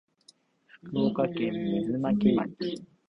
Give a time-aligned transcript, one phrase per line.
[0.79, 2.83] 福岡県水巻町